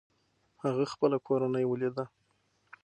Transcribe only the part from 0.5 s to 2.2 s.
هغه خپله کورنۍ وليده.